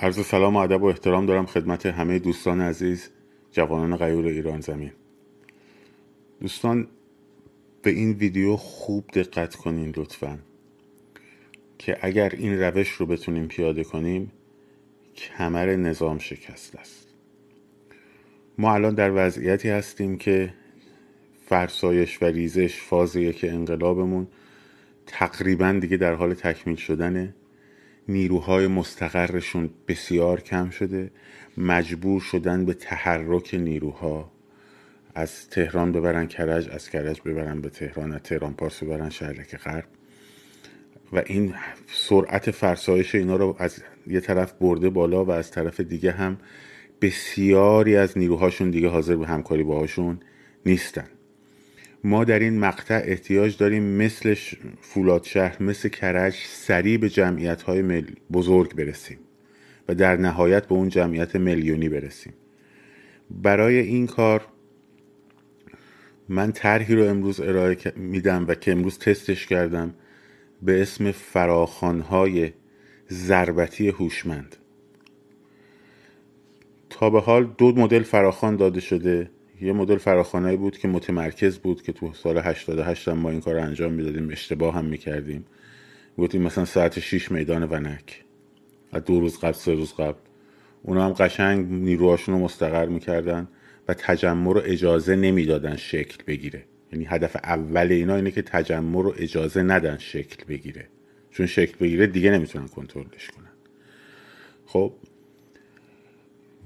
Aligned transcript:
عرض 0.00 0.26
سلام 0.26 0.56
و 0.56 0.58
ادب 0.58 0.82
و 0.82 0.86
احترام 0.86 1.26
دارم 1.26 1.46
خدمت 1.46 1.86
همه 1.86 2.18
دوستان 2.18 2.60
عزیز 2.60 3.08
جوانان 3.52 3.96
غیور 3.96 4.26
ایران 4.26 4.60
زمین. 4.60 4.92
دوستان 6.40 6.88
به 7.82 7.90
این 7.90 8.12
ویدیو 8.12 8.56
خوب 8.56 9.04
دقت 9.06 9.54
کنین 9.56 9.94
لطفا. 9.96 10.38
که 11.78 11.98
اگر 12.00 12.28
این 12.28 12.60
روش 12.60 12.88
رو 12.88 13.06
بتونیم 13.06 13.48
پیاده 13.48 13.84
کنیم 13.84 14.32
کمر 15.16 15.76
نظام 15.76 16.18
شکست 16.18 16.76
است. 16.76 17.08
ما 18.58 18.74
الان 18.74 18.94
در 18.94 19.26
وضعیتی 19.26 19.68
هستیم 19.68 20.18
که 20.18 20.54
فرسایش 21.46 22.22
و 22.22 22.26
ریزش 22.26 22.82
فاز 22.82 23.16
یک 23.16 23.44
انقلابمون 23.48 24.26
تقریبا 25.06 25.72
دیگه 25.72 25.96
در 25.96 26.14
حال 26.14 26.34
تکمیل 26.34 26.76
شدنه. 26.76 27.34
نیروهای 28.08 28.66
مستقرشون 28.66 29.70
بسیار 29.88 30.40
کم 30.40 30.70
شده. 30.70 31.10
مجبور 31.56 32.20
شدن 32.20 32.64
به 32.64 32.74
تحرک 32.74 33.54
نیروها. 33.54 34.32
از 35.14 35.48
تهران 35.48 35.92
ببرن 35.92 36.26
کرج 36.26 36.68
از 36.70 36.90
کرج 36.90 37.20
ببرن 37.24 37.60
به 37.60 37.70
تهران 37.70 38.12
از 38.12 38.20
تهران 38.22 38.54
پارس 38.54 38.82
ببرن 38.82 39.10
شهرک 39.10 39.56
غرب. 39.56 39.84
و 41.12 41.22
این 41.26 41.54
سرعت 41.92 42.50
فرسایش 42.50 43.14
اینا 43.14 43.36
رو 43.36 43.56
از 43.58 43.82
یه 44.06 44.20
طرف 44.20 44.52
برده 44.52 44.90
بالا 44.90 45.24
و 45.24 45.30
از 45.30 45.50
طرف 45.50 45.80
دیگه 45.80 46.12
هم 46.12 46.38
بسیاری 47.00 47.96
از 47.96 48.18
نیروهاشون 48.18 48.70
دیگه 48.70 48.88
حاضر 48.88 49.16
به 49.16 49.26
همکاری 49.26 49.62
باهاشون 49.62 50.20
نیستن. 50.66 51.08
ما 52.08 52.24
در 52.24 52.38
این 52.38 52.58
مقطع 52.58 53.02
احتیاج 53.04 53.56
داریم 53.56 53.82
مثل 53.82 54.34
فولاد 54.80 55.24
شهر 55.24 55.62
مثل 55.62 55.88
کرج 55.88 56.34
سریع 56.46 56.98
به 56.98 57.08
جمعیت 57.08 57.62
های 57.62 57.82
مل... 57.82 58.04
بزرگ 58.32 58.74
برسیم 58.74 59.18
و 59.88 59.94
در 59.94 60.16
نهایت 60.16 60.66
به 60.66 60.74
اون 60.74 60.88
جمعیت 60.88 61.36
میلیونی 61.36 61.88
برسیم. 61.88 62.32
برای 63.30 63.78
این 63.78 64.06
کار 64.06 64.46
من 66.28 66.52
طرحی 66.52 66.94
رو 66.94 67.04
امروز 67.04 67.40
ارائه 67.40 67.76
میدم 67.96 68.44
و 68.48 68.54
که 68.54 68.72
امروز 68.72 68.98
تستش 68.98 69.46
کردم 69.46 69.94
به 70.62 70.82
اسم 70.82 71.12
فراخانهای 71.12 72.52
ضربتی 73.10 73.88
هوشمند. 73.88 74.56
تا 76.90 77.10
به 77.10 77.20
حال 77.20 77.54
دو 77.58 77.72
مدل 77.72 78.02
فراخان 78.02 78.56
داده 78.56 78.80
شده. 78.80 79.30
یه 79.60 79.72
مدل 79.72 79.96
فراخانایی 79.96 80.56
بود 80.56 80.78
که 80.78 80.88
متمرکز 80.88 81.58
بود 81.58 81.82
که 81.82 81.92
تو 81.92 82.12
سال 82.14 82.38
88 82.38 83.08
هم 83.08 83.18
ما 83.18 83.30
این 83.30 83.40
کار 83.40 83.54
رو 83.54 83.62
انجام 83.62 83.92
می‌دادیم 83.92 84.30
اشتباه 84.30 84.74
هم 84.74 84.84
می‌کردیم. 84.84 85.44
گفتیم 86.18 86.42
مثلا 86.42 86.64
ساعت 86.64 87.00
6 87.00 87.32
میدان 87.32 87.62
ونک. 87.62 88.24
و 88.92 89.00
دو 89.00 89.20
روز 89.20 89.38
قبل 89.38 89.52
سه 89.52 89.74
روز 89.74 89.94
قبل. 89.94 90.18
اونا 90.82 91.04
هم 91.04 91.12
قشنگ 91.12 91.66
نیروهاشون 91.70 92.34
رو 92.34 92.40
مستقر 92.40 92.86
می‌کردن 92.86 93.48
و 93.88 93.94
تجمع 93.94 94.54
رو 94.54 94.62
اجازه 94.64 95.16
نمی‌دادن 95.16 95.76
شکل 95.76 96.24
بگیره. 96.26 96.64
یعنی 96.92 97.04
هدف 97.04 97.36
اول 97.36 97.92
اینا 97.92 98.16
اینه 98.16 98.30
که 98.30 98.42
تجمع 98.42 99.02
رو 99.02 99.14
اجازه 99.18 99.62
ندن 99.62 99.98
شکل 99.98 100.44
بگیره. 100.48 100.88
چون 101.30 101.46
شکل 101.46 101.76
بگیره 101.80 102.06
دیگه 102.06 102.30
نمی‌تونن 102.30 102.68
کنترلش 102.68 103.28
کنن. 103.36 103.48
خب. 104.66 104.92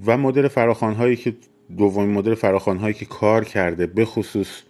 و 0.06 0.18
مدل 0.18 0.48
فراخان 0.48 0.94
هایی 0.94 1.16
که 1.16 1.34
دومین 1.76 2.10
مدل 2.10 2.34
فراخان 2.34 2.78
هایی 2.78 2.94
که 2.94 3.04
کار 3.04 3.44
کرده 3.44 3.86
به 3.86 4.04
خصوص 4.04 4.62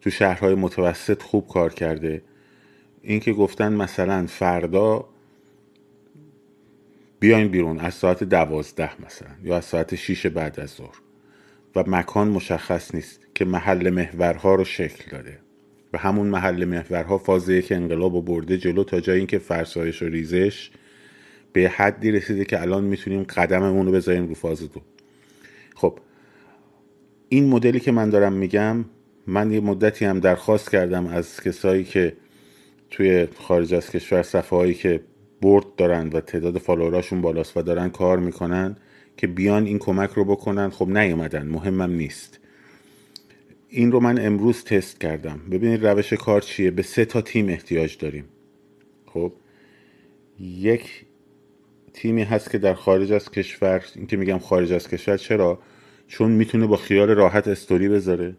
تو 0.00 0.10
شهرهای 0.10 0.54
متوسط 0.54 1.22
خوب 1.22 1.48
کار 1.48 1.72
کرده. 1.72 2.22
این 3.02 3.20
که 3.20 3.32
گفتن 3.32 3.72
مثلا 3.72 4.26
فردا 4.26 5.08
بیاین 7.20 7.48
بیرون 7.48 7.78
از 7.78 7.94
ساعت 7.94 8.24
دوازده 8.24 9.04
مثلا 9.06 9.30
یا 9.42 9.56
از 9.56 9.64
ساعت 9.64 9.94
شیش 9.94 10.26
بعد 10.26 10.60
از 10.60 10.70
ظهر. 10.70 10.96
و 11.76 11.84
مکان 11.86 12.28
مشخص 12.28 12.94
نیست 12.94 13.20
که 13.34 13.44
محل 13.44 13.90
محورها 13.90 14.54
رو 14.54 14.64
شکل 14.64 15.10
داده. 15.10 15.38
و 15.92 15.98
همون 15.98 16.26
محل 16.26 16.64
محورها 16.64 17.18
فاز 17.18 17.48
یک 17.48 17.72
انقلاب 17.72 18.14
و 18.14 18.22
برده 18.22 18.58
جلو 18.58 18.84
تا 18.84 19.00
جای 19.00 19.18
اینکه 19.18 19.38
فرسایش 19.38 20.02
و 20.02 20.06
ریزش 20.06 20.70
به 21.52 21.68
حدی 21.68 22.10
رسیده 22.10 22.44
که 22.44 22.60
الان 22.60 22.84
می‌تونیم 22.84 23.22
قدممون 23.22 23.86
رو 23.86 23.92
بذاریم 23.92 24.28
رو 24.28 24.34
فاز 24.34 24.60
دو. 24.60 24.80
خب 25.74 25.98
این 27.28 27.48
مدلی 27.48 27.80
که 27.80 27.92
من 27.92 28.10
دارم 28.10 28.32
میگم 28.32 28.84
من 29.26 29.52
یه 29.52 29.60
مدتی 29.60 30.04
هم 30.04 30.20
درخواست 30.20 30.70
کردم 30.70 31.06
از 31.06 31.40
کسایی 31.40 31.84
که 31.84 32.16
توی 32.90 33.28
خارج 33.38 33.74
از 33.74 33.90
کشور 33.90 34.22
صفحه 34.22 34.58
هایی 34.58 34.74
که 34.74 35.00
برد 35.42 35.64
دارن 35.76 36.08
و 36.08 36.20
تعداد 36.20 36.58
فالووراشون 36.58 37.20
بالاست 37.20 37.56
و 37.56 37.62
دارن 37.62 37.88
کار 37.88 38.18
می‌کنن 38.18 38.76
که 39.16 39.26
بیان 39.26 39.66
این 39.66 39.78
کمک 39.78 40.10
رو 40.10 40.24
بکنن 40.24 40.70
خب 40.70 40.88
نیومدن 40.88 41.46
مهمم 41.46 41.92
نیست. 41.92 42.40
این 43.68 43.92
رو 43.92 44.00
من 44.00 44.26
امروز 44.26 44.64
تست 44.64 45.00
کردم. 45.00 45.40
ببینید 45.50 45.86
روش 45.86 46.12
کار 46.12 46.40
چیه؟ 46.40 46.70
به 46.70 46.82
سه 46.82 47.04
تا 47.04 47.20
تیم 47.20 47.48
احتیاج 47.48 47.98
داریم. 47.98 48.24
خب؟ 49.06 49.32
یک 50.40 51.04
تیمی 51.92 52.22
هست 52.22 52.50
که 52.50 52.58
در 52.58 52.74
خارج 52.74 53.12
از 53.12 53.30
کشور 53.30 53.84
این 53.96 54.06
که 54.06 54.16
میگم 54.16 54.38
خارج 54.38 54.72
از 54.72 54.88
کشور 54.88 55.16
چرا؟ 55.16 55.58
چون 56.08 56.30
می‌تونه 56.30 56.66
با 56.66 56.76
خیال 56.76 57.10
راحت 57.10 57.48
استوری 57.48 57.88
بذاره 57.88 58.36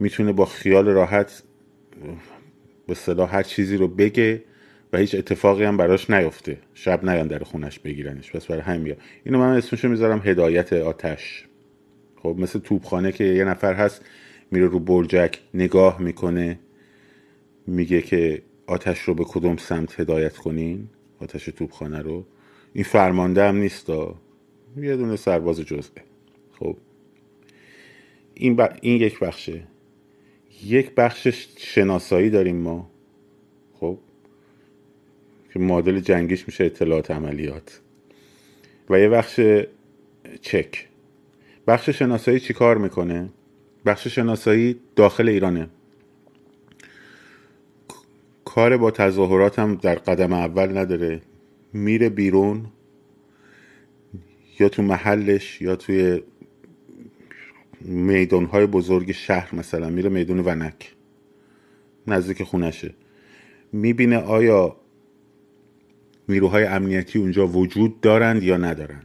می‌تونه 0.00 0.32
با 0.32 0.44
خیال 0.44 0.88
راحت 0.88 1.42
به 2.86 2.94
صلاح 2.94 3.34
هر 3.34 3.42
چیزی 3.42 3.76
رو 3.76 3.88
بگه 3.88 4.42
و 4.92 4.98
هیچ 4.98 5.14
اتفاقی 5.14 5.64
هم 5.64 5.76
براش 5.76 6.10
نیفته. 6.10 6.58
شب 6.74 7.04
نیان 7.04 7.26
در 7.26 7.38
خونش 7.38 7.78
بگیرنش. 7.78 8.32
پس 8.32 8.46
برای 8.46 8.62
همین 8.62 8.96
اینو 9.24 9.38
من 9.38 9.56
اسمشو 9.56 9.88
می‌ذارم 9.88 10.22
هدایت 10.24 10.72
آتش. 10.72 11.44
خب 12.16 12.36
مثل 12.38 12.58
توپخانه 12.58 13.12
که 13.12 13.24
یه 13.24 13.44
نفر 13.44 13.74
هست 13.74 14.04
میره 14.50 14.66
رو 14.66 14.78
برجک 14.78 15.40
نگاه 15.54 16.02
می‌کنه 16.02 16.58
میگه 17.66 18.02
که 18.02 18.42
آتش 18.66 19.00
رو 19.00 19.14
به 19.14 19.24
کدوم 19.24 19.56
سمت 19.56 20.00
هدایت 20.00 20.36
کنین؟ 20.36 20.88
آتش 21.20 21.44
توپخانه 21.44 22.02
رو. 22.02 22.26
این 22.72 22.84
فرمانده 22.84 23.48
هم 23.48 23.56
نیست 23.56 23.90
یه 24.76 24.96
دونه 24.96 25.16
سرباز 25.16 25.60
جزئه. 25.60 26.02
خب. 26.64 26.76
این, 28.34 28.60
این 28.80 29.00
یک 29.02 29.18
بخشه. 29.18 29.62
یک 30.64 30.90
بخش 30.90 31.28
شناسایی 31.56 32.30
داریم 32.30 32.56
ما. 32.56 32.90
خب. 33.80 33.98
که 35.52 35.58
معادل 35.58 36.00
جنگیش 36.00 36.46
میشه 36.46 36.64
اطلاعات 36.64 37.10
عملیات. 37.10 37.80
و 38.90 39.00
یه 39.00 39.08
بخش 39.08 39.40
چک. 40.40 40.88
بخش 41.66 41.90
شناسایی 41.90 42.40
چی 42.40 42.54
کار 42.54 42.78
می‌کنه؟ 42.78 43.28
بخش 43.86 44.08
شناسایی 44.08 44.76
داخل 44.96 45.28
ایرانه. 45.28 45.68
کار 48.44 48.76
با 48.76 48.90
تظاهرات 48.90 49.58
هم 49.58 49.74
در 49.74 49.94
قدم 49.94 50.32
اول 50.32 50.78
نداره. 50.78 51.22
میره 51.72 52.08
بیرون 52.08 52.66
یا 54.60 54.68
تو 54.68 54.82
محلش 54.82 55.62
یا 55.62 55.76
توی 55.76 56.20
میدان 57.84 58.44
های 58.44 58.66
بزرگ 58.66 59.12
شهر 59.12 59.54
مثلا 59.54 59.90
میره 59.90 60.08
میدون 60.08 60.38
ونک. 60.38 60.94
نزدیک 62.06 62.42
خونشه. 62.42 62.94
می‌بینه 63.72 64.18
آیا 64.18 64.76
نیروهای 66.28 66.64
امنیتی 66.64 67.18
اونجا 67.18 67.46
وجود 67.46 68.00
دارند 68.00 68.42
یا 68.42 68.56
ندارند. 68.56 69.04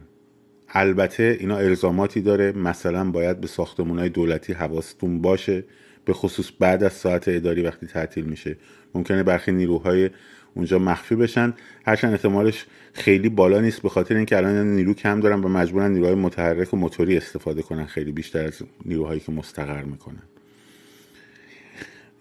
البته 0.69 1.37
اینا 1.39 1.57
الزاماتی 1.57 2.21
داره. 2.21 2.51
مثلا 2.51 3.11
باید 3.11 3.41
به 3.41 3.47
ساختمون 3.47 3.99
های 3.99 4.09
دولتی 4.09 4.53
حواستون 4.53 5.21
باشه. 5.21 5.63
به 6.05 6.13
خصوص 6.13 6.51
بعد 6.59 6.83
از 6.83 6.93
ساعت 6.93 7.27
اداری 7.27 7.61
وقتی 7.61 7.87
تعطیل 7.87 8.23
میشه. 8.23 8.57
ممکنه 8.95 9.23
برخی 9.23 9.51
نیروهای 9.51 10.09
اونجا 10.55 10.79
مخفی 10.79 11.15
بشن. 11.15 11.53
هرچند 11.85 12.11
احتمالش 12.11 12.65
خیلی 12.93 13.29
بالا 13.29 13.61
نیست 13.61 13.81
به 13.81 13.89
خاطر 13.89 14.15
اینکه 14.15 14.37
الان 14.37 14.75
نیرو 14.75 14.93
کم 14.93 15.19
دارن 15.19 15.43
و 15.43 15.47
مجبورن 15.47 15.91
نیروهای 15.91 16.15
متحرک 16.15 16.73
و 16.73 16.77
موتوری 16.77 17.17
استفاده 17.17 17.61
کنن. 17.61 17.85
خیلی 17.85 18.11
بیشتر 18.11 18.45
از 18.45 18.61
نیروهایی 18.85 19.19
که 19.19 19.31
مستقر 19.31 19.83
می‌کنن. 19.83 20.23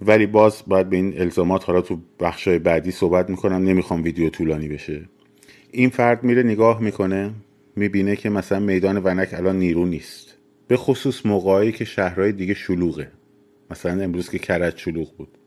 ولی 0.00 0.26
باز 0.26 0.62
باید 0.66 0.90
به 0.90 0.96
این 0.96 1.20
الزامات 1.20 1.64
حالا 1.64 1.80
تو 1.80 1.98
بخشای 2.20 2.58
بعدی 2.58 2.90
صحبت 2.90 3.30
می‌کنم. 3.30 3.64
نمی‌خوام 3.64 4.02
ویدیو 4.02 4.28
طولانی 4.28 4.68
بشه. 4.68 5.02
این 5.70 5.90
فرد 5.90 6.24
میره 6.24 6.42
نگاه 6.42 6.82
می‌کنه 6.82 7.30
می‌بینه 7.76 8.16
که 8.16 8.30
مثلا 8.30 8.60
میدان 8.60 8.96
ونک 9.04 9.28
الان 9.32 9.58
نیرو 9.58 9.86
نیست. 9.86 10.34
به 10.68 10.76
خصوص 10.76 11.26
موقعی 11.26 11.72
که 11.72 11.84
شهرهای 11.84 12.32
دیگه 12.32 12.54
شلوغه. 12.54 13.10
مثلا 13.70 14.02
امروز 14.02 14.30
که 14.30 14.38
کرج 14.38 14.78
شلوغ 14.78 15.16
بود. 15.16 15.37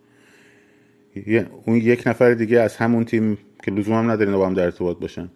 اون 1.65 1.77
یک 1.77 2.03
نفر 2.05 2.33
دیگه 2.33 2.59
از 2.59 2.77
همون 2.77 3.05
تیم 3.05 3.37
که 3.63 3.71
لزوم 3.71 3.93
هم 3.93 4.11
نداره 4.11 4.31
با 4.31 4.47
هم 4.47 4.53
در 4.53 4.63
ارتباط 4.63 4.97
باشن. 4.97 5.29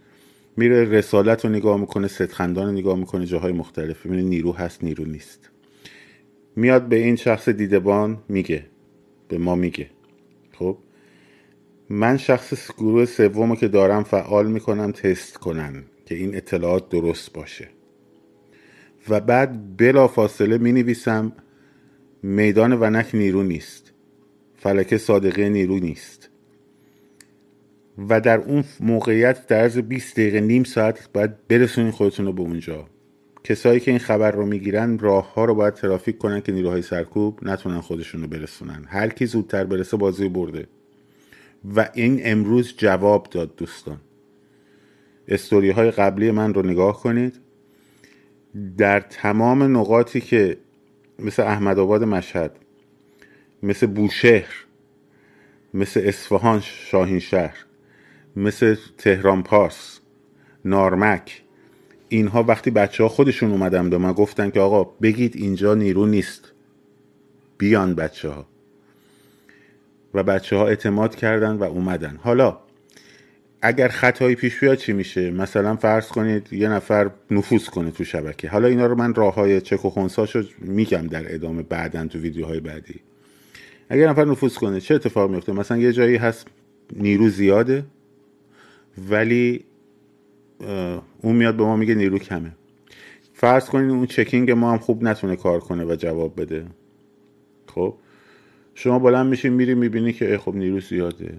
میره 0.58 0.84
رسالت 0.84 1.46
رو 1.46 1.52
نگاه 1.52 1.80
می‌کنه 1.80 2.08
ستخندان 2.08 2.66
رو 2.66 2.72
نگاه 2.72 3.00
می‌کنه 3.00 3.26
جاهای 3.26 3.52
مختلف. 3.52 4.06
می‌بینه 4.06 4.30
نیرو 4.30 4.54
هست 4.54 4.84
نیرو 4.84 5.06
نیست. 5.06 5.50
میاد 6.56 6.88
به 6.88 6.96
این 6.96 7.16
شخص 7.16 7.50
دیدبان 7.50 8.18
میگه. 8.30 8.66
به 9.28 9.38
ما 9.38 9.56
میگه. 9.56 9.90
خب؟ 10.52 10.78
من 11.90 12.18
شخص 12.18 12.72
گروه 12.78 13.06
سوم 13.06 13.56
که 13.56 13.68
دارم 13.68 14.04
فعال 14.04 14.48
می‌کنم 14.48 14.92
تست 14.92 15.38
کنن 15.38 15.84
که 16.06 16.16
این 16.16 16.36
اطلاعات 16.36 16.90
درست 16.90 17.34
باشه. 17.34 17.68
و 19.10 19.20
بعد 19.20 19.78
بلا 19.78 20.08
فاصله 20.08 20.58
می 20.58 20.72
نویسم 20.72 21.32
میدان 22.24 22.74
ونک 22.74 23.10
نیرو 23.14 23.44
نیست. 23.44 23.85
فلکه 24.66 24.98
صادقه 24.98 25.50
نیرو 25.50 25.80
نیست. 25.80 26.30
و 28.10 28.22
در 28.22 28.38
اون 28.38 28.64
موقعیت 28.80 29.48
در 29.48 29.62
عرض 29.62 29.78
20 29.78 30.14
دقیقه 30.14 30.42
نیم 30.42 30.64
ساعت 30.64 31.10
باید 31.14 31.48
برسونین 31.48 31.92
خودتون 31.92 32.26
رو 32.26 32.34
به 32.34 32.42
اونجا. 32.42 32.88
کسایی 33.44 33.80
که 33.80 33.92
این 33.92 34.00
خبر 34.00 34.32
رو 34.32 34.46
می‌گیرن 34.46 35.00
راه 35.00 35.34
ها 35.34 35.46
رو 35.46 35.56
باید 35.56 35.74
ترافیک 35.74 36.18
کنن 36.18 36.42
که 36.42 36.52
نیروهای 36.52 36.82
سرکوب 36.82 37.40
نتونن 37.42 37.82
خودشون 37.82 38.22
رو 38.22 38.28
برسونن. 38.28 38.86
هر 38.88 39.10
کی 39.10 39.26
زودتر 39.26 39.64
برسه 39.64 39.98
بازی 39.98 40.30
برده. 40.30 40.68
و 41.76 41.90
این 41.94 42.22
امروز 42.24 42.74
جواب 42.78 43.28
داد 43.32 43.56
دوستان. 43.56 43.98
استوری 45.28 45.70
های 45.70 45.92
قبلی 45.92 46.32
من 46.32 46.54
رو 46.54 46.62
نگاه 46.62 47.02
کنید. 47.02 47.40
در 48.78 49.00
تمام 49.00 49.78
نقاطی 49.78 50.22
که 50.22 50.58
مثل 51.20 51.44
احمد 51.44 51.80
آباد 51.80 52.04
مشهد 52.04 52.65
مثل 53.66 53.86
بوشهر 53.86 54.48
مثل 55.74 56.02
اصفهان 56.04 56.60
شاهین 56.62 57.20
شهر 57.20 57.58
مثل 58.36 58.76
تهران 58.98 59.44
پارس 59.44 60.00
نارمک. 60.66 61.42
اینها 62.10 62.44
وقتی 62.44 62.72
بچه 62.72 63.04
ها 63.04 63.10
خودشون 63.10 63.52
اومدن 63.52 63.90
به 63.90 63.98
من 63.98 64.14
گفتن 64.14 64.50
که 64.50 64.60
آقا 64.60 64.84
بگید 64.84 65.36
اینجا 65.36 65.74
نیرو 65.74 66.06
نیست 66.06 66.52
بیان 67.58 67.96
بچه 67.96 68.30
ها 68.30 68.46
و 70.14 70.24
بچه 70.24 70.56
ها 70.56 70.68
اعتماد 70.68 71.16
کردن 71.16 71.56
و 71.56 71.64
اومدن. 71.64 72.20
حالا 72.24 72.58
اگر 73.62 73.88
خطایی 73.88 74.36
پیش 74.36 74.60
بیاد 74.60 74.78
چی 74.78 74.94
میشه؟ 74.94 75.32
مثلا 75.32 75.76
فرض 75.76 76.08
کنید 76.08 76.54
یه 76.54 76.70
نفر 76.70 77.12
نفوذ 77.32 77.66
کنه 77.66 77.92
تو 77.92 78.04
شبکه. 78.04 78.50
حالا 78.50 78.68
اینا 78.68 78.86
رو 78.86 78.96
من 78.96 79.14
راه 79.14 79.36
های 79.36 79.62
چک 79.62 79.86
و 79.86 79.90
خونساشو 79.90 80.44
میگم 80.60 81.08
در 81.08 81.36
ادامه 81.36 81.64
بعدا 81.64 82.08
تو 82.08 82.20
ویدیوهای 82.20 82.60
بعدی. 82.60 83.02
اگر 83.90 84.10
نفر 84.10 84.26
نفوذ 84.26 84.56
کنه 84.56 84.80
چه 84.80 84.96
اتفاق 84.96 85.30
میفته 85.32 85.54
مثلا 85.54 85.78
یه 85.78 85.94
جایی 85.94 86.16
هست 86.16 86.48
نیرو 86.96 87.30
زیاده 87.30 87.86
ولی 89.10 89.66
اون 91.22 91.36
میاد 91.36 91.56
به 91.56 91.64
ما 91.64 91.76
میگه 91.76 91.96
نیرو 91.96 92.18
کمه. 92.18 92.52
فرض 93.34 93.70
کنید 93.70 93.90
اون 93.90 94.06
چکینگ 94.06 94.52
ما 94.52 94.72
هم 94.72 94.78
خوب 94.78 95.04
نتونه 95.04 95.36
کار 95.36 95.60
کنه 95.60 95.86
و 95.86 95.96
جواب 95.96 96.42
بده. 96.42 96.66
خب؟ 97.68 97.96
شما 98.76 99.00
بلند 99.00 99.28
میشین 99.28 99.54
میری 99.54 99.76
می‌بینی 99.76 100.14
که 100.14 100.38
خب 100.38 100.56
نیرو 100.56 100.80
زیاده. 100.80 101.38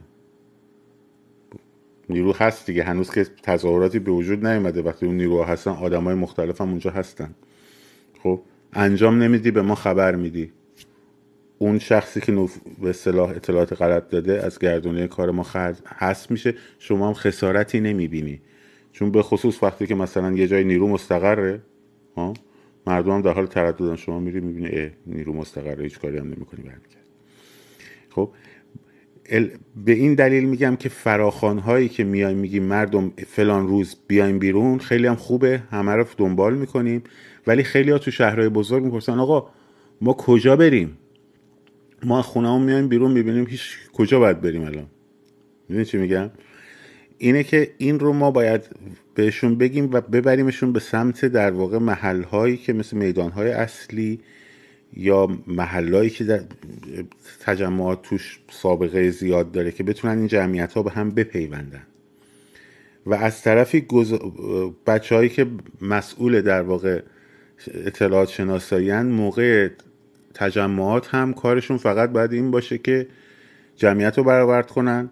نیرو 2.08 2.32
هست 2.32 2.66
دیگه 2.66 2.82
هنوز 2.82 3.10
که 3.10 3.26
تظاهراتی 3.42 3.98
به 3.98 4.10
وجود 4.10 4.46
نیومده. 4.46 4.82
وقتی 4.82 5.06
اون 5.06 5.16
نیروها 5.16 5.44
هستن 5.44 5.70
آدمای 5.70 6.14
مختلف 6.14 6.60
هم 6.60 6.68
اونجا 6.68 6.90
هستن. 6.90 7.34
خب؟ 8.22 8.40
انجام 8.72 9.22
نمیدی 9.22 9.50
به 9.50 9.62
ما 9.62 9.74
خبر 9.74 10.14
میدی. 10.14 10.52
اون 11.58 11.78
شخصی 11.78 12.20
که 12.20 12.32
نف... 12.32 12.56
به 12.82 12.90
اصطلاح 12.90 13.30
اطلاعات 13.30 13.72
غلط 13.72 14.08
داده 14.08 14.42
از 14.44 14.58
گردونه 14.58 15.06
کار 15.06 15.30
ما 15.30 15.42
خرج 15.42 15.76
هست 15.86 16.30
میشه 16.30 16.54
شما 16.78 17.08
هم 17.08 17.14
خسارتی 17.14 17.80
نمی‌بینی. 17.80 18.40
چون 18.92 19.10
به 19.10 19.22
خصوص 19.22 19.62
وقتی 19.62 19.86
که 19.86 19.94
مثلا 19.94 20.32
یه 20.32 20.48
جای 20.48 20.64
نیرو 20.64 20.88
مستقره 20.88 21.60
ها؟ 22.16 22.34
مردم 22.86 23.10
هم 23.10 23.22
در 23.22 23.32
حال 23.32 23.46
ترددن 23.46 23.96
شما 23.96 24.20
میری 24.20 24.40
می‌بینی 24.40 24.90
نیرو 25.06 25.32
مستقره 25.32 25.84
هیچ 25.84 25.98
کاری 25.98 26.18
هم 26.18 26.26
نمی‌کنی 26.26 26.62
برمیگرد 26.62 27.06
خب؟ 28.10 28.30
به 29.84 29.92
این 29.92 30.14
دلیل 30.14 30.44
میگم 30.44 30.76
که 30.76 30.88
فراخان 30.88 31.58
هایی 31.58 31.88
که 31.88 32.04
میای 32.04 32.34
میگیم 32.34 32.62
مردم 32.62 33.12
فلان 33.26 33.68
روز 33.68 33.96
بیایم 34.08 34.38
بیرون 34.38 34.78
خیلی 34.78 35.06
هم 35.06 35.14
خوبه. 35.14 35.62
همه 35.70 35.92
رو 35.92 36.04
دنبال 36.16 36.54
می‌کنیم. 36.54 37.02
ولی 37.46 37.62
خیلی 37.62 37.90
ها 37.90 37.98
تو 37.98 38.10
شهرهای 38.10 38.48
بزرگ 38.48 38.84
می‌پرسن 38.84 39.18
آقا 39.18 39.50
ما 40.00 40.12
کجا 40.12 40.56
بریم؟ 40.56 40.98
ما 42.04 42.22
خونه 42.22 42.54
هم 42.54 42.62
میایم 42.62 42.88
بیرون 42.88 43.10
می‌بینیم 43.10 43.46
هیچ 43.46 43.78
کجا 43.92 44.18
باید 44.18 44.40
بریم 44.40 44.64
الان. 44.64 44.86
می‌دونی 45.68 45.84
چی 45.84 45.98
میگم؟ 45.98 46.30
اینه 47.18 47.42
که 47.42 47.70
این 47.78 48.00
رو 48.00 48.12
ما 48.12 48.30
باید 48.30 48.62
بهشون 49.14 49.58
بگیم 49.58 49.90
و 49.92 50.00
ببریمشون 50.00 50.72
به 50.72 50.80
سمت 50.80 51.24
در 51.24 51.50
واقع 51.50 51.78
محل 51.78 52.22
هایی 52.22 52.56
که 52.56 52.72
مثل 52.72 52.96
میدان 52.96 53.30
های 53.30 53.50
اصلی 53.50 54.20
یا 54.96 55.38
محلهایی 55.46 56.10
که 56.10 56.24
در 56.24 56.40
تجمعات 57.40 58.02
توش 58.02 58.40
سابقه 58.50 59.10
زیاد 59.10 59.52
داره 59.52 59.72
که 59.72 59.82
بتونن 59.82 60.18
این 60.18 60.26
جمعیت 60.26 60.72
ها 60.72 60.82
به 60.82 60.90
هم 60.90 61.10
بپیوندن. 61.10 61.82
و 63.06 63.14
از 63.14 63.42
طرفی 63.42 63.80
گز... 63.80 64.14
بچه 64.86 65.14
هایی 65.14 65.28
که 65.28 65.46
مسئول 65.80 66.40
در 66.40 66.62
واقع 66.62 67.00
اطلاعات 67.74 68.28
شناسایی 68.28 68.92
موقع 69.02 69.68
تجمعات 70.36 71.14
هم 71.14 71.32
کارشون 71.32 71.76
فقط 71.76 72.10
باید 72.10 72.32
این 72.32 72.50
باشه 72.50 72.78
که 72.78 73.06
جمعیت 73.76 74.18
رو 74.18 74.24
برآورد 74.24 74.70
کنن 74.70 75.10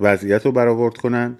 وضعیت 0.00 0.46
رو 0.46 0.52
برآورد 0.52 0.96
کنن 0.96 1.38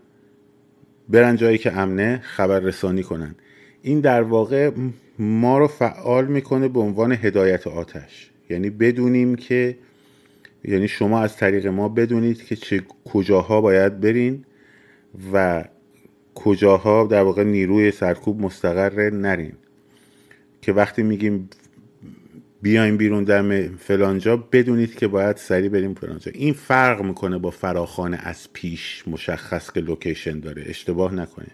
برن 1.08 1.36
جایی 1.36 1.58
که 1.58 1.78
امنه 1.78 2.20
خبر 2.22 2.60
رسانی 2.60 3.02
کنن. 3.02 3.34
این 3.82 4.00
در 4.00 4.22
واقع 4.22 4.70
ما 5.18 5.58
رو 5.58 5.66
فعال 5.66 6.26
می‌کنه 6.26 6.68
به 6.68 6.80
عنوان 6.80 7.12
هدایت 7.12 7.66
آتش. 7.66 8.30
یعنی 8.50 8.70
بدونیم 8.70 9.34
که 9.34 9.78
یعنی 10.64 10.88
شما 10.88 11.20
از 11.20 11.36
طریق 11.36 11.66
ما 11.66 11.88
بدونید 11.88 12.44
که 12.44 12.56
چه 12.56 12.82
کجاها 13.12 13.60
باید 13.60 14.00
برین 14.00 14.44
و 15.32 15.64
کجاها 16.34 17.06
در 17.06 17.22
واقع 17.22 17.44
نیروی 17.44 17.90
سرکوب 17.90 18.40
مستقر 18.40 19.10
نرین. 19.10 19.52
که 20.62 20.72
وقتی 20.72 21.02
میگیم 21.02 21.50
بیایم 22.62 22.96
بیرون 22.96 23.24
در 23.24 23.68
فلانجا 23.68 24.36
بدونید 24.36 24.94
که 24.94 25.08
باید 25.08 25.36
سریع 25.36 25.68
بریم 25.68 25.94
فلانجا. 25.94 26.32
این 26.34 26.52
فرق 26.54 27.02
می‌کنه 27.02 27.38
با 27.38 27.50
فراخانه 27.50 28.16
از 28.16 28.52
پیش 28.52 29.04
مشخص 29.06 29.72
که 29.72 29.80
لوکیشن 29.80 30.40
داره. 30.40 30.62
اشتباه 30.66 31.14
نکنه 31.14 31.48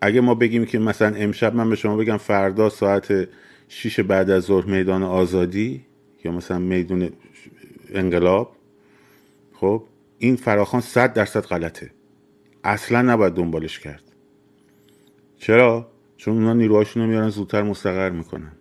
اگه 0.00 0.20
ما 0.20 0.34
بگیم 0.34 0.64
که 0.64 0.78
مثلا 0.78 1.16
امشب 1.16 1.54
من 1.54 1.70
به 1.70 1.76
شما 1.76 1.96
بگم 1.96 2.16
فردا 2.16 2.68
ساعت 2.68 3.28
6 3.68 4.00
بعد 4.00 4.30
از 4.30 4.42
ظهر 4.42 4.64
میدان 4.64 5.02
آزادی 5.02 5.84
یا 6.24 6.32
مثلا 6.32 6.58
میدون 6.58 7.10
انقلاب 7.94 8.56
خب 9.54 9.84
این 10.18 10.36
فراخان 10.36 10.80
صد 10.80 11.12
درصد 11.12 11.40
غلطه. 11.40 11.90
اصلا 12.64 13.02
نباید 13.02 13.34
دنبالش 13.34 13.78
کرد. 13.78 14.02
چرا؟ 15.38 15.90
چون 16.16 16.34
اونا 16.34 16.52
نیروهاشون 16.52 17.02
رو 17.02 17.08
میارن 17.08 17.28
زودتر 17.28 17.62
مستقر 17.62 18.10
می‌کنن. 18.10 18.52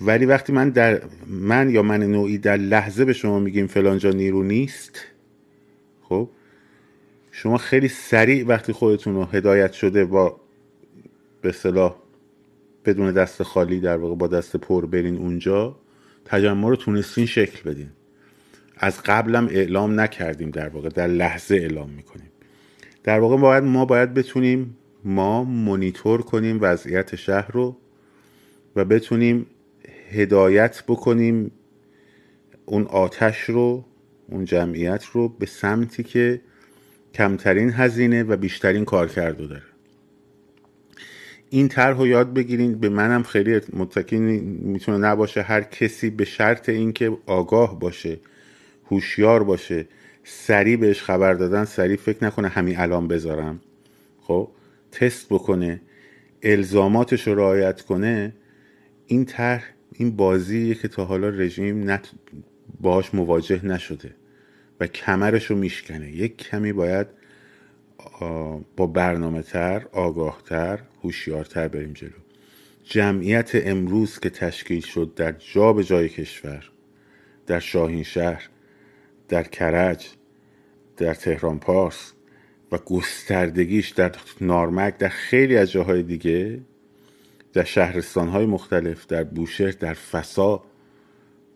ولی 0.00 0.26
وقتی 0.26 0.52
من 0.52 0.70
در 0.70 1.02
من 1.26 1.70
یا 1.70 1.82
من 1.82 2.02
نوعی 2.02 2.38
در 2.38 2.56
لحظه 2.56 3.04
به 3.04 3.12
شما 3.12 3.38
میگیم 3.38 3.66
فلانجا 3.66 4.10
نیرو 4.10 4.42
نیست 4.42 5.00
خب 6.02 6.30
شما 7.32 7.58
خیلی 7.58 7.88
سریع 7.88 8.46
وقتی 8.46 8.72
خودتون 8.72 9.14
رو 9.14 9.24
هدایت 9.24 9.72
شده 9.72 10.04
با 10.04 10.40
به 11.42 11.52
صلاح 11.52 11.96
بدون 12.84 13.12
دست 13.12 13.42
خالی 13.42 13.80
در 13.80 13.96
واقع 13.96 14.14
با 14.14 14.26
دست 14.26 14.56
پر 14.56 14.86
برین 14.86 15.16
اونجا 15.16 15.76
تجمع 16.24 16.68
رو 16.68 16.76
تونستین 16.76 17.26
شکل 17.26 17.70
بدین. 17.70 17.90
از 18.76 19.02
قبلم 19.02 19.48
اعلام 19.50 20.00
نکردیم 20.00 20.50
در 20.50 20.68
واقع 20.68 20.88
در 20.88 21.06
لحظه 21.06 21.54
اعلام 21.54 21.90
می‌کنیم. 21.90 22.30
در 23.04 23.20
واقع 23.20 23.36
باید 23.36 23.64
ما 23.64 23.84
باید 23.84 24.14
بتونیم 24.14 24.76
ما 25.04 25.44
مونیتور 25.44 26.22
کنیم 26.22 26.58
وضعیت 26.60 27.16
شهر 27.16 27.52
رو 27.52 27.76
و 28.76 28.84
بتونیم 28.84 29.46
هدایت 30.12 30.82
بکنیم 30.88 31.50
اون 32.64 32.82
آتش 32.82 33.40
رو 33.40 33.84
اون 34.30 34.44
جمعیت 34.44 35.04
رو 35.04 35.28
به 35.28 35.46
سمتی 35.46 36.02
که 36.02 36.40
کمترین 37.14 37.70
هزینه 37.70 38.22
و 38.22 38.36
بیشترین 38.36 38.84
کارکرد 38.84 39.36
داره. 39.36 39.62
این 41.50 41.68
طرح 41.68 41.98
رو 41.98 42.06
یاد 42.06 42.34
بگیرین. 42.34 42.78
به 42.78 42.88
منم 42.88 43.22
خیلی 43.22 43.60
متکی 43.72 44.18
می‌تونه 44.18 44.98
نباشه. 44.98 45.42
هر 45.42 45.62
کسی 45.62 46.10
به 46.10 46.24
شرط 46.24 46.68
اینکه 46.68 47.18
آگاه 47.26 47.80
باشه 47.80 48.20
هوشیار 48.90 49.44
باشه 49.44 49.86
سریع 50.24 50.76
بهش 50.76 51.02
خبر 51.02 51.34
دادن 51.34 51.64
سریع 51.64 51.96
فکر 51.96 52.24
نکنه 52.24 52.48
همین 52.48 52.78
الان 52.78 53.08
بذارم. 53.08 53.60
خب 54.20 54.48
تست 54.92 55.26
بکنه 55.30 55.80
الزاماتش 56.42 57.26
رو 57.26 57.34
رعایت 57.34 57.82
کنه. 57.82 58.34
این 59.06 59.24
طرح 59.24 59.64
این 59.92 60.16
بازیه 60.16 60.74
که 60.74 60.88
تا 60.88 61.04
حالا 61.04 61.28
رژیم 61.28 61.90
نت 61.90 62.10
باهاش 62.80 63.14
مواجه 63.14 63.66
نشده 63.66 64.14
و 64.80 64.86
کمرش 64.86 65.46
رو 65.46 65.56
میشکنه. 65.56 66.10
یک 66.10 66.36
کمی 66.36 66.72
باید 66.72 67.06
با 68.76 68.86
برنامه 68.86 69.42
تر 69.42 69.86
آگاه 69.92 70.42
تر 70.46 70.80
هوشیارتر 71.02 71.68
بریم 71.68 71.92
جلو. 71.92 72.10
جمعیت 72.84 73.50
امروز 73.54 74.18
که 74.18 74.30
تشکیل 74.30 74.80
شد 74.80 75.12
در 75.16 75.32
جا 75.32 75.72
به 75.72 75.84
جای 75.84 76.08
کشور 76.08 76.70
در 77.46 77.58
شاهین 77.58 78.02
شهر 78.02 78.48
در 79.28 79.42
کرج 79.42 80.06
در 80.96 81.14
تهران 81.14 81.58
پارس 81.58 82.12
و 82.72 82.78
گستردگیش 82.78 83.88
در 83.88 84.12
نارمک 84.40 84.98
در 84.98 85.08
خیلی 85.08 85.56
از 85.56 85.72
جاهای 85.72 86.02
دیگه 86.02 86.60
در 87.52 87.64
شهرستان 87.64 88.28
های 88.28 88.46
مختلف 88.46 89.06
در 89.06 89.24
بوشهر 89.24 89.70
در 89.70 89.94
فسا 89.94 90.64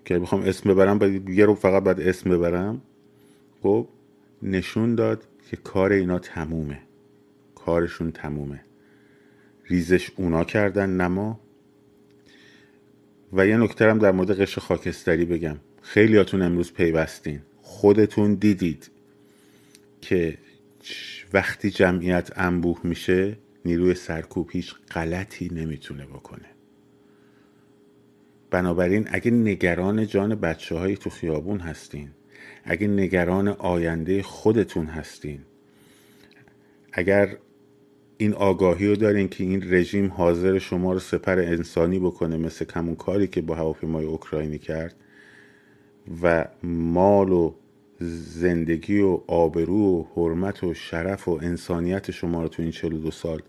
که 0.05 0.19
بخوام 0.19 0.43
اسم 0.43 0.71
ببرم 0.71 0.99
باید 0.99 1.29
یه 1.29 1.45
رو 1.45 1.55
فقط 1.55 1.83
باید 1.83 2.01
اسم 2.01 2.31
ببرم. 2.31 2.83
خب 3.63 3.89
نشون 4.43 4.95
داد 4.95 5.25
که 5.51 5.57
کار 5.57 5.93
اینا 5.93 6.19
تمومه. 6.19 6.79
کارشون 7.55 8.13
تمومه. 8.13 8.61
ریزش 9.65 10.11
اونا 10.17 10.45
کردن 10.45 10.91
نما 10.91 11.41
و 13.33 13.47
یه 13.47 13.57
نکته 13.57 13.91
هم 13.91 13.99
در 13.99 14.13
مورد 14.13 14.41
قشر 14.41 14.61
خاکستری 14.61 15.25
بگم. 15.25 15.57
خیلیاتون 15.83 16.43
امروز 16.43 16.73
پیوستین. 16.73 17.41
خودتون 17.63 18.35
دیدید 18.35 18.91
که 20.01 20.39
وقتی 21.33 21.71
جمعیت 21.71 22.31
انبوه 22.37 22.81
میشه 22.85 23.37
نیروی 23.65 23.95
سرکوب 23.95 24.51
هیچ 24.53 24.75
غلطی 24.95 25.49
نمی‌تونه 25.53 26.07
بکنه. 26.07 26.49
بنابراین 28.51 29.09
اگه 29.11 29.31
نگران 29.31 30.07
جان 30.07 30.35
بچه 30.35 30.75
های 30.77 30.97
تو 30.97 31.11
خیابون 31.11 31.61
هستین 31.61 32.11
اگه 32.65 32.87
نگران 32.87 33.49
آینده 33.49 34.23
خودتون 34.23 34.87
هستین 34.87 35.41
اگر 36.93 37.37
این 38.17 38.35
آگاهی 38.35 38.87
رو 38.87 38.97
دارین 38.97 39.29
که 39.29 39.45
این 39.45 39.75
رژیم 39.75 40.09
حاضر 40.11 40.59
شما 40.59 40.93
رو 40.93 40.99
سپر 40.99 41.39
انسانی 41.39 41.99
بکنه 41.99 42.37
مثل 42.37 42.65
کمون 42.65 42.95
کاری 42.95 43.27
که 43.27 43.41
با 43.41 43.55
هواپیمای 43.55 44.05
اوکراینی 44.05 44.59
کرد 44.59 44.95
و 46.23 46.45
مال 46.63 47.33
و 47.33 47.55
زندگی 48.03 49.01
و 49.01 49.21
آبرو 49.27 50.01
و 50.01 50.05
حرمت 50.17 50.65
و 50.65 50.75
شرف 50.75 51.29
و 51.29 51.39
انسانیت 51.43 52.11
شما 52.11 52.43
رو 52.43 52.49
تو 52.49 52.63
این 52.63 52.71
42 52.71 53.11
سال 53.11 53.43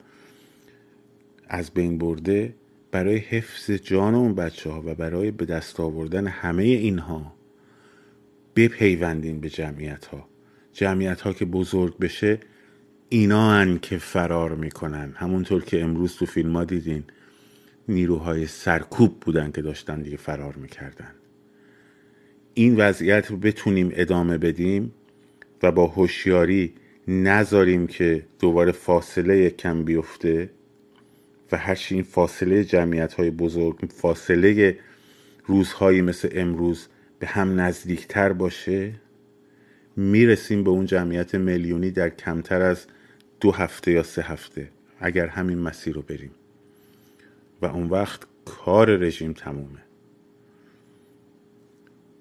از 1.47 1.71
بین 1.71 1.97
برده 1.97 2.55
برای 2.91 3.17
حفظ 3.17 3.71
جان 3.71 4.15
اون 4.15 4.35
بچه 4.35 4.69
ها 4.69 4.83
و 4.85 4.95
برای 4.95 5.31
به 5.31 5.45
دست 5.45 5.79
آوردن 5.79 6.27
همه 6.27 6.63
اینها 6.63 7.33
بپیوندین 8.55 9.39
به 9.39 9.49
جمعیت 9.49 10.05
ها 10.05 10.27
جمعیت 10.73 11.21
ها 11.21 11.33
که 11.33 11.45
بزرگ 11.45 11.97
بشه 11.97 12.39
اینا 13.09 13.51
هن 13.51 13.79
که 13.79 13.97
فرار 13.97 14.55
می‌کنن. 14.55 15.13
همونطور 15.15 15.63
که 15.63 15.83
امروز 15.83 16.15
تو 16.15 16.25
فیلم 16.25 16.55
ها 16.55 16.63
دیدین 16.63 17.03
نیروهای 17.87 18.47
سرکوب 18.47 19.19
بودن 19.19 19.51
که 19.51 19.61
داشتن 19.61 20.01
دیگه 20.01 20.17
فرار 20.17 20.55
می‌کردن. 20.55 21.11
این 22.53 22.75
وضعیت 22.77 23.31
رو 23.31 23.37
بتونیم 23.37 23.91
ادامه 23.93 24.37
بدیم 24.37 24.93
و 25.63 25.71
با 25.71 25.87
هوشیاری 25.87 26.73
نذاریم 27.07 27.87
که 27.87 28.25
دوباره 28.39 28.71
فاصله 28.71 29.49
کم 29.49 29.83
بیفته 29.83 30.49
و 31.51 31.57
هرچی 31.57 31.95
این 31.95 32.03
فاصله 32.03 32.63
جمعیت 32.63 33.13
های 33.13 33.31
بزرگ 33.31 33.79
فاصله 33.95 34.77
روزهایی 35.45 36.01
مثل 36.01 36.29
امروز 36.31 36.87
به 37.19 37.27
هم 37.27 37.59
نزدیکتر 37.59 38.33
باشه 38.33 38.91
می‌رسیم 39.95 40.63
به 40.63 40.69
اون 40.69 40.85
جمعیت 40.85 41.35
میلیونی 41.35 41.91
در 41.91 42.09
کمتر 42.09 42.61
از 42.61 42.85
دو 43.39 43.51
هفته 43.51 43.91
یا 43.91 44.03
سه 44.03 44.21
هفته 44.21 44.69
اگر 44.99 45.27
همین 45.27 45.59
مسیر 45.59 45.95
رو 45.95 46.01
بریم. 46.01 46.31
و 47.61 47.65
اون 47.65 47.89
وقت 47.89 48.21
کار 48.45 48.95
رژیم 48.95 49.33
تمومه. 49.33 49.79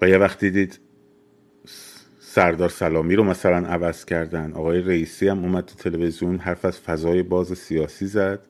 و 0.02 0.08
یه 0.08 0.18
وقت 0.18 0.40
دیدید 0.40 0.80
سردار 2.20 2.68
سلامی 2.68 3.14
رو 3.14 3.24
مثلا 3.24 3.66
عوض 3.66 4.04
کردن. 4.04 4.52
آقای 4.52 4.80
رئیسی 4.80 5.28
هم 5.28 5.38
اومد 5.44 5.64
تو 5.64 5.74
تلویزیون 5.74 6.38
حرف 6.38 6.64
از 6.64 6.78
فضای 6.78 7.22
باز 7.22 7.58
سیاسی 7.58 8.06
زد. 8.06 8.40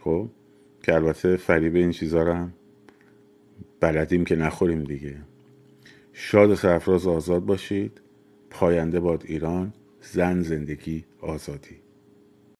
خب 0.00 0.28
که 0.82 0.94
البته 0.94 1.36
فریب 1.36 1.76
این 1.76 1.90
چیزا 1.90 2.22
رو 2.22 2.32
هم 2.32 2.52
بلدیم 3.80 4.24
که 4.24 4.36
نخوریم 4.36 4.84
دیگه. 4.84 5.16
شاد 6.12 6.50
و 6.50 6.56
سرفراز 6.56 7.06
آزاد 7.06 7.44
باشید. 7.44 8.00
پاینده 8.50 9.00
باد 9.00 9.22
ایران 9.26 9.72
زن 10.00 10.42
زندگی 10.42 11.04
آزادی. 11.20 11.89